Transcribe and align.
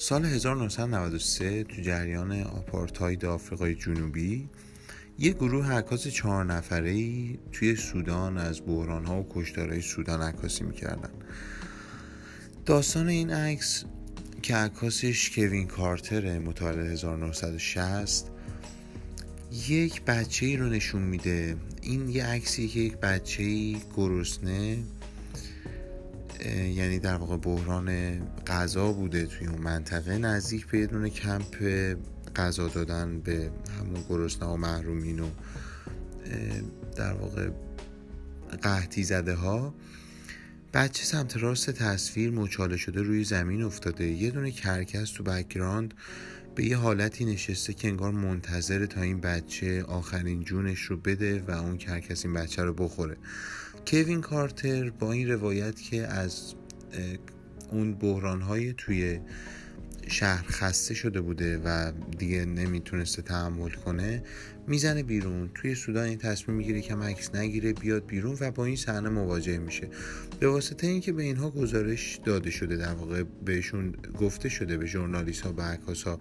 سال 0.00 0.24
1993 0.24 1.64
تو 1.64 1.82
جریان 1.82 2.42
آپارتاید 2.42 3.24
آفریقای 3.24 3.74
جنوبی 3.74 4.48
یک 5.18 5.34
گروه 5.34 5.72
عکاس 5.72 6.08
چهار 6.08 6.44
نفره 6.44 6.90
ای 6.90 7.38
توی 7.52 7.76
سودان 7.76 8.38
از 8.38 8.62
بحران 8.66 9.04
ها 9.04 9.20
و 9.20 9.26
کشتارهای 9.30 9.80
سودان 9.80 10.22
عکاسی 10.22 10.64
میکردن. 10.64 11.10
داستان 12.66 13.08
این 13.08 13.30
عکس 13.30 13.84
که 14.42 14.56
عکاسش 14.56 15.30
کوین 15.34 15.66
کارتر 15.66 16.38
متولد 16.38 16.86
1960 16.92 18.30
یک 19.68 20.02
بچه 20.02 20.46
ای 20.46 20.56
رو 20.56 20.68
نشون 20.68 21.02
میده. 21.02 21.56
این 21.82 22.08
یه 22.08 22.26
عکسی 22.26 22.68
که 22.68 22.80
یک 22.80 22.96
بچه 22.96 23.42
ای 23.42 23.76
گرسنه 23.96 24.78
یعنی 26.46 26.98
در 26.98 27.14
واقع 27.14 27.36
بحران 27.36 28.18
غذا 28.46 28.92
بوده 28.92 29.26
توی 29.26 29.46
اون 29.46 29.60
منطقه. 29.60 30.18
نزدیک 30.18 30.66
به 30.66 30.86
دونه 30.86 31.10
کمپ 31.10 31.56
غذا 32.36 32.68
دادن 32.68 33.20
به 33.20 33.50
همون 33.80 34.04
گرسنه 34.08 34.48
و 34.48 34.56
محرومین 34.56 35.20
و 35.20 35.28
در 36.96 37.12
واقع 37.12 37.48
قحطی 38.62 39.02
زده 39.02 39.34
ها. 39.34 39.74
بچه 40.74 41.04
سمت 41.04 41.36
راست 41.36 41.70
تصویر 41.70 42.30
مچاله 42.30 42.76
شده 42.76 43.02
روی 43.02 43.24
زمین 43.24 43.62
افتاده. 43.62 44.04
یه 44.04 44.30
دونه 44.30 44.50
کرکس 44.50 45.10
تو 45.10 45.22
بکگراند 45.22 45.94
به 46.54 46.64
یه 46.64 46.76
حالتی 46.76 47.24
نشسته 47.24 47.74
که 47.74 47.88
انگار 47.88 48.12
منتظره 48.12 48.86
تا 48.86 49.00
این 49.00 49.20
بچه 49.20 49.82
آخرین 49.82 50.44
جونش 50.44 50.80
رو 50.80 50.96
بده 50.96 51.44
و 51.48 51.50
اون 51.50 51.78
کرکس 51.78 52.24
این 52.24 52.34
بچه 52.34 52.62
رو 52.62 52.74
بخوره. 52.74 53.16
کوین 53.90 54.20
کارتر 54.20 54.90
با 54.90 55.12
این 55.12 55.28
روایت 55.28 55.80
که 55.80 56.06
از 56.06 56.54
اون 57.70 57.94
بحران 57.94 58.42
های 58.42 58.72
توی 58.72 59.20
شهر 60.08 60.44
خسته 60.48 60.94
شده 60.94 61.20
بوده 61.20 61.58
و 61.58 61.92
دیگه 62.18 62.44
نمیتونسته 62.44 63.22
تحمل 63.22 63.70
کنه 63.70 64.22
میزنه 64.68 65.02
بیرون. 65.02 65.50
توی 65.54 65.74
سودان 65.74 66.04
این 66.04 66.18
تصمیم 66.18 66.56
میگیره 66.56 66.80
که 66.80 66.94
مکس 66.94 67.34
نگیره 67.34 67.72
بیاد 67.72 68.06
بیرون 68.06 68.36
و 68.40 68.50
با 68.50 68.64
این 68.64 68.76
صحنه 68.76 69.08
مواجه 69.08 69.58
میشه. 69.58 69.88
به 70.40 70.48
واسطه 70.48 70.86
اینکه 70.86 71.12
به 71.12 71.22
اینها 71.22 71.50
گزارش 71.50 72.20
داده 72.24 72.50
شده 72.50 72.76
در 72.76 72.94
واقع 72.94 73.22
بهشون 73.44 73.94
گفته 74.20 74.48
شده 74.48 74.76
به 74.76 74.86
ژورنالیست 74.86 75.40
ها 75.40 75.54
و 75.56 75.62
عکاس 75.62 76.02
ها 76.02 76.18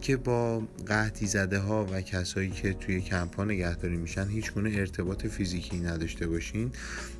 که 0.00 0.16
با 0.16 0.62
قحطی 0.86 1.26
زده 1.26 1.58
ها 1.58 1.86
و 1.92 2.00
کسایی 2.00 2.50
که 2.50 2.72
توی 2.72 3.00
کمپ 3.00 3.36
ها 3.36 3.44
نگهداری 3.44 3.96
میشن 3.96 4.28
هیچ 4.28 4.52
گونه 4.52 4.70
ارتباط 4.74 5.26
فیزیکی 5.26 5.78
نداشته 5.80 6.26
باشین. 6.26 6.70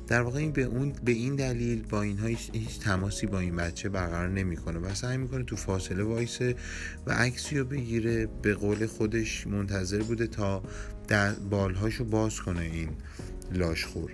در 0.07 0.21
واقع 0.21 0.39
این 0.39 0.51
به 0.51 0.63
اون 0.63 0.93
به 1.03 1.11
این 1.11 1.35
دلیل 1.35 1.81
با 1.81 2.01
اینها 2.01 2.27
هیچ, 2.27 2.49
هیچ 2.53 2.79
تماسی 2.79 3.27
با 3.27 3.39
این 3.39 3.55
بچه 3.55 3.89
برقرار 3.89 4.29
نمیکنه 4.29 4.79
و 4.79 4.93
سعی 4.93 5.17
میکنه 5.17 5.43
تو 5.43 5.55
فاصله 5.55 6.03
وایسه 6.03 6.55
و 7.07 7.11
عکسی 7.11 7.57
رو 7.57 7.65
بگیره. 7.65 8.27
به 8.41 8.53
قول 8.53 8.85
خودش 8.85 9.47
منتظر 9.47 10.03
بوده 10.03 10.27
تا 10.27 10.63
در 11.07 11.33
بالهاشو 11.33 12.05
باز 12.05 12.39
کنه 12.39 12.61
این 12.61 12.89
لاشخور 13.51 14.13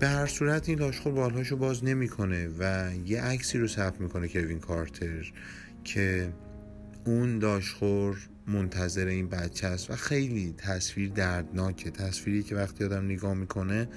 به 0.00 0.08
هر 0.08 0.26
صورت 0.26 0.68
این 0.68 0.78
لاشخور 0.78 1.12
بالهاشو 1.12 1.56
باز 1.56 1.84
نمیکنه 1.84 2.48
و 2.58 2.90
یه 3.06 3.22
عکسی 3.22 3.58
رو 3.58 3.68
ثبت 3.68 4.00
میکنه 4.00 4.28
کوین 4.28 4.58
کارتر 4.58 5.32
که 5.84 6.32
اون 7.04 7.38
لاشخور 7.38 8.18
منتظر 8.46 9.06
این 9.06 9.28
بچه 9.28 9.66
است 9.66 9.90
و 9.90 9.96
خیلی 9.96 10.54
تصویر 10.58 11.10
دردناکه 11.10 11.90
تصویری 11.90 12.42
که 12.42 12.56
وقتی 12.56 12.84
آدم 12.84 13.04
نگاه 13.04 13.34
میکنه 13.34 13.88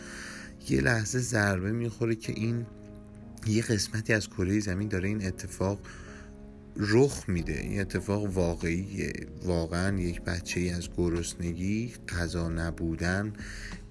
یه 0.70 0.82
لحظه 0.82 1.20
ضربه 1.20 1.72
میخوره 1.72 2.16
که 2.16 2.34
این 2.34 2.66
یه 3.48 3.62
قسمتی 3.62 4.14
از 4.14 4.30
کره 4.30 4.60
زمین 4.60 4.88
داره 4.88 5.08
این 5.08 5.28
اتفاق 5.28 5.80
رخ 6.78 7.30
میده. 7.30 7.60
این 7.60 7.82
اتفاق 7.82 8.24
واقعیه 8.38 9.14
واقعا 9.44 10.00
یک 10.00 10.22
بچه 10.22 10.60
ای 10.60 10.70
از 10.70 10.90
گرسنگی 10.98 11.94
غذا 12.10 12.50
نبودن 12.50 13.34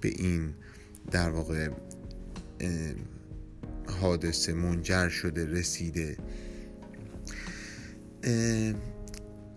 به 0.00 0.08
این 0.08 0.54
در 1.10 1.30
واقع 1.30 1.68
حادثه 4.00 4.52
منجر 4.52 5.08
شده 5.08 5.46
رسیده. 5.46 6.16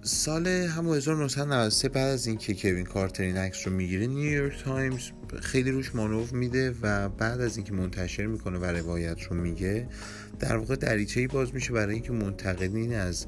سال 0.08 0.48
هم 0.48 0.88
1990 0.88 1.70
سه 1.70 1.90
بعد 1.90 2.08
از 2.08 2.28
اینکه 2.28 2.54
کوین 2.54 2.86
کارتر 2.86 3.24
این 3.24 3.38
عکس 3.38 3.68
رو 3.68 3.74
میگیره 3.74 4.08
نیویورک 4.08 4.64
تایمز 4.64 5.12
خیلی 5.42 5.72
روش 5.72 5.96
مانور 5.96 6.30
میده 6.32 6.76
و 6.82 7.10
بعد 7.10 7.42
از 7.42 7.58
اینکه 7.58 7.74
منتشر 7.74 8.26
میکنه 8.26 8.58
و 8.58 8.66
روایت 8.66 9.24
رو 9.24 9.36
میگه 9.36 9.88
در 10.40 10.58
واقع 10.58 10.76
دریچه 10.76 11.20
ای 11.20 11.28
باز 11.28 11.54
میشه 11.54 11.74
برای 11.74 11.94
اینکه 11.94 12.12
منتقدین 12.12 12.96
از 12.96 13.26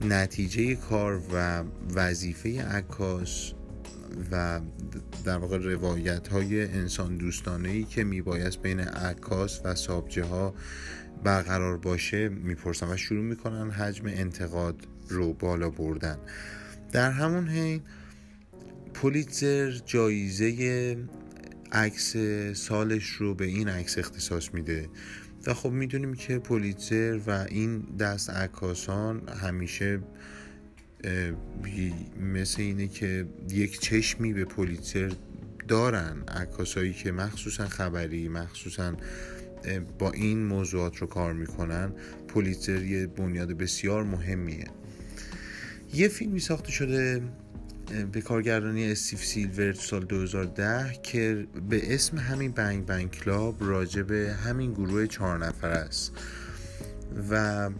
نتیجه 0.00 0.74
کار 0.74 1.22
و 1.32 1.64
وظیفه 1.94 2.62
عکاس 2.62 3.52
و 4.32 4.60
در 5.24 5.38
واقع 5.38 5.58
روایت 5.58 6.28
های 6.28 6.62
انسان 6.62 7.16
دوستانه 7.16 7.68
ای 7.68 7.84
که 7.84 8.04
میبایست 8.04 8.62
بین 8.62 8.80
عکاس 8.80 9.60
و 9.64 9.74
سابجه 9.74 10.24
ها 10.24 10.54
برقرار 11.24 11.76
باشه 11.78 12.28
میپرسن 12.28 12.92
و 12.92 12.96
شروع 12.96 13.24
میکنن 13.24 13.70
حجم 13.70 14.06
انتقاد 14.06 14.86
رو 15.08 15.32
بالا 15.32 15.70
بردن. 15.70 16.18
در 16.92 17.10
همون 17.10 17.48
حین 17.48 17.82
پولیتزر 18.94 19.70
جایزه 19.86 20.96
عکس 21.72 22.16
سالش 22.52 23.08
رو 23.08 23.34
به 23.34 23.44
این 23.44 23.68
عکس 23.68 23.98
اختصاص 23.98 24.54
میده 24.54 24.88
و 25.46 25.54
خب 25.54 25.70
میدونیم 25.70 26.14
که 26.14 26.38
پولیتزر 26.38 27.20
و 27.26 27.46
این 27.48 27.80
دست 27.80 28.30
عکاسان 28.30 29.28
همیشه 29.28 30.00
مثل 32.20 32.62
اینه 32.62 32.88
که 32.88 33.26
یک 33.50 33.80
چشمی 33.80 34.32
به 34.32 34.44
پولیتزر 34.44 35.12
دارن. 35.68 36.22
عکاسایی 36.28 36.92
که 36.92 37.12
مخصوصا 37.12 37.68
خبری 37.68 38.28
مخصوصا 38.28 38.96
با 39.98 40.10
این 40.10 40.44
موضوعات 40.44 40.96
رو 40.96 41.06
کار 41.06 41.32
میکنن 41.32 41.92
پولیتزر 42.28 42.82
یه 42.82 43.06
بنیاد 43.06 43.48
بسیار 43.48 44.04
مهمیه 44.04 44.64
یه 45.94 46.08
فیلمی 46.08 46.40
ساخته 46.40 46.70
شده 46.70 47.22
به 48.12 48.20
کارگردانی 48.20 48.92
استیف 48.92 49.24
سیلور 49.24 49.72
سال 49.72 50.04
2010 50.04 50.92
که 51.02 51.46
به 51.68 51.94
اسم 51.94 52.18
همین 52.18 52.52
بنگ 52.52 52.86
بنگ 52.86 53.10
کلاب 53.10 53.56
راجع 53.60 54.02
به 54.02 54.34
همین 54.44 54.72
گروه 54.72 55.06
چهار 55.06 55.46
نفر 55.46 55.68
است 55.68 56.12
و 57.30 57.70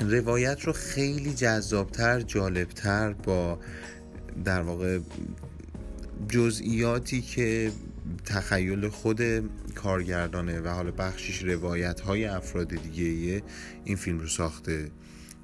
روایت 0.00 0.64
رو 0.64 0.72
خیلی 0.72 1.34
جذابتر 1.34 2.20
جالبتر 2.20 3.12
با 3.12 3.58
در 4.44 4.60
واقع 4.60 4.98
جزئیاتی 6.28 7.20
که 7.20 7.72
تخیل 8.24 8.88
خود 8.88 9.20
کارگردانه 9.74 10.60
و 10.60 10.68
حالا 10.68 10.90
بخشش 10.90 11.42
روایت 11.42 12.00
های 12.00 12.24
افراد 12.24 12.68
دیگه 12.68 13.42
این 13.84 13.96
فیلم 13.96 14.18
رو 14.18 14.26
ساخته 14.26 14.90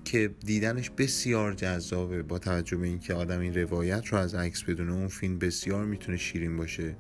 که 0.05 0.31
دیدنش 0.45 0.91
بسیار 0.91 1.53
جذابه. 1.53 2.23
با 2.23 2.39
توجه 2.39 2.77
به 2.77 2.87
اینکه 2.87 3.15
آدم 3.15 3.41
این 3.41 3.55
روایت 3.55 4.07
رو 4.07 4.19
از 4.19 4.35
عکس 4.35 4.63
بدونه 4.63 4.93
اون 4.93 5.09
فیلم 5.09 5.39
بسیار 5.39 5.85
میتونه 5.85 6.17
شیرین 6.17 6.57
باشه. 6.57 6.97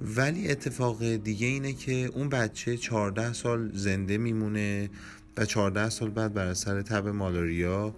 ولی 0.00 0.50
اتفاق 0.50 1.16
دیگه 1.16 1.46
اینه 1.46 1.72
که 1.72 1.92
اون 1.92 2.28
بچه 2.28 2.76
14 2.76 3.32
سال 3.32 3.70
زنده 3.74 4.18
میمونه 4.18 4.90
و 5.36 5.44
14 5.44 5.90
سال 5.90 6.10
بعد 6.10 6.34
بر 6.34 6.46
اثر 6.46 6.82
تب 6.82 7.08
مالاریا 7.08 7.94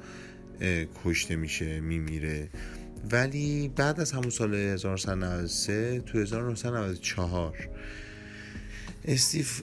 کشته 1.04 1.36
میشه 1.36 1.80
میمیره. 1.80 2.48
ولی 3.10 3.68
بعد 3.68 4.00
از 4.00 4.12
همون 4.12 4.30
سال 4.30 4.54
1993 4.54 6.00
تو 6.00 6.18
1994 6.18 7.68
استیف 9.04 9.62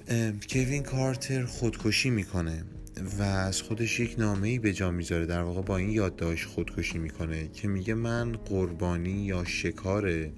کوین 0.50 0.84
کارتر 0.84 1.46
خودکشی 1.46 2.10
میکنه 2.10 2.64
و 3.20 3.24
از 3.24 3.62
خودش 3.62 4.00
یک 4.00 4.16
نامه 4.18 4.48
ای 4.48 4.60
به 4.60 4.74
جا 4.74 4.92
میذاره. 4.92 5.26
در 5.26 5.42
واقع 5.42 5.62
با 5.62 5.78
این 5.78 5.90
یادداشت 5.90 6.46
خودکشی 6.46 6.98
میکنه 6.98 7.48
که 7.48 7.68
میگه 7.68 7.94
من 7.94 8.32
قربانی 8.32 9.26
یا 9.26 9.44
شکار 9.44 10.30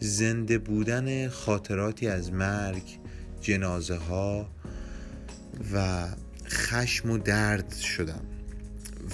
زنده 0.00 0.58
بودن 0.58 1.28
خاطراتی 1.28 2.08
از 2.08 2.32
مرگ 2.32 2.82
جنازه 3.40 3.96
ها 3.96 4.48
و 5.72 6.06
خشم 6.48 7.10
و 7.10 7.18
درد 7.18 7.74
شدم. 7.74 8.22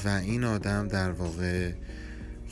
و 0.05 0.09
این 0.09 0.45
آدم 0.45 0.89
در 0.89 1.11
واقع 1.11 1.73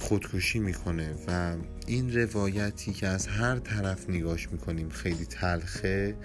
خودکشی 0.00 0.58
میکنه 0.58 1.14
و 1.28 1.56
این 1.86 2.14
روایتی 2.14 2.92
که 2.92 3.06
از 3.06 3.26
هر 3.26 3.58
طرف 3.58 4.10
نگاش 4.10 4.52
میکنیم 4.52 4.88
خیلی 4.88 5.26
تلخه 5.26 6.16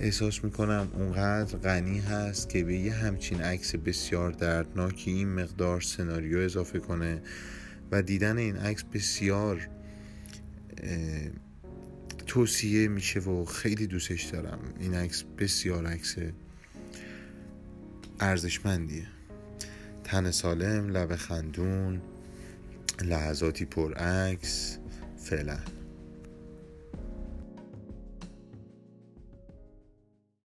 احساس 0.00 0.44
میکنم 0.44 0.88
اونقدر 0.94 1.58
غنی 1.58 1.98
هست 1.98 2.48
که 2.48 2.64
به 2.64 2.76
یه 2.76 2.92
همچین 2.92 3.40
عکس 3.40 3.74
بسیار 3.74 4.30
دردناکی 4.30 5.10
این 5.10 5.28
مقدار 5.28 5.80
سناریو 5.80 6.38
اضافه 6.38 6.78
کنه 6.78 7.22
و 7.90 8.02
دیدن 8.02 8.38
این 8.38 8.56
عکس 8.56 8.82
بسیار 8.82 9.68
توصیه 12.26 12.88
میشه 12.88 13.20
و 13.20 13.44
خیلی 13.44 13.86
دوستش 13.86 14.24
دارم. 14.24 14.58
این 14.80 14.94
عکس 14.94 15.24
بسیار 15.38 15.86
عکس 15.86 16.16
ارزشمندیه. 18.20 19.06
تن 20.04 20.30
سالم 20.30 20.88
لب 20.88 21.16
خندون 21.16 22.00
لحظاتی 23.02 23.64
پر 23.64 23.94
عکس 23.94 24.78
فعلا. 25.16 25.56